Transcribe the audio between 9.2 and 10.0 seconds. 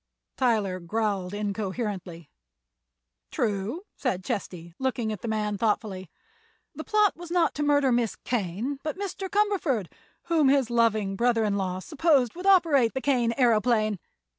Cumberford,